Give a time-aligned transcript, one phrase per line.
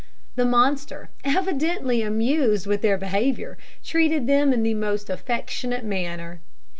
[0.35, 6.41] The monster, evidently amused with their behaviour, treated them in the most affectionate manner.